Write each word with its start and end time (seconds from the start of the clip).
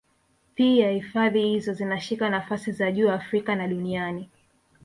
Pia 0.55 0.91
hifadhi 0.91 1.41
hizo 1.49 1.73
zinashika 1.73 2.29
nafasi 2.29 2.71
za 2.71 2.91
juu 2.91 3.09
Afrika 3.11 3.55
na 3.55 3.67
duniani 3.67 4.29